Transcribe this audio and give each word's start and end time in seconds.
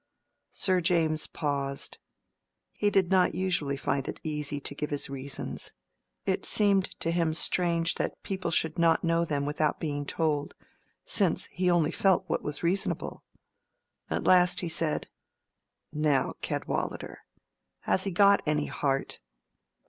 Sir 0.49 0.81
James 0.81 1.27
paused. 1.27 1.99
He 2.71 2.89
did 2.89 3.11
not 3.11 3.35
usually 3.35 3.77
find 3.77 4.07
it 4.07 4.19
easy 4.23 4.59
to 4.59 4.73
give 4.73 4.89
his 4.89 5.11
reasons: 5.11 5.73
it 6.25 6.43
seemed 6.43 6.99
to 7.01 7.11
him 7.11 7.35
strange 7.35 7.93
that 8.01 8.23
people 8.23 8.49
should 8.49 8.79
not 8.79 9.03
know 9.03 9.25
them 9.25 9.45
without 9.45 9.79
being 9.79 10.07
told, 10.07 10.55
since 11.05 11.45
he 11.51 11.69
only 11.69 11.91
felt 11.91 12.23
what 12.25 12.41
was 12.41 12.63
reasonable. 12.63 13.23
At 14.09 14.23
last 14.23 14.61
he 14.61 14.69
said— 14.69 15.05
"Now, 15.93 16.33
Cadwallader, 16.41 17.19
has 17.81 18.03
he 18.05 18.09
got 18.09 18.41
any 18.47 18.65
heart?" 18.65 19.19